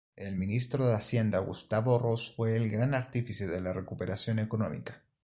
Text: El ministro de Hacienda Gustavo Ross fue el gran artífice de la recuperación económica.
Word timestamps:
El 0.15 0.35
ministro 0.35 0.87
de 0.87 0.95
Hacienda 0.95 1.37
Gustavo 1.37 1.99
Ross 1.99 2.33
fue 2.35 2.57
el 2.57 2.71
gran 2.71 2.95
artífice 2.95 3.45
de 3.45 3.61
la 3.61 3.71
recuperación 3.71 4.39
económica. 4.39 5.03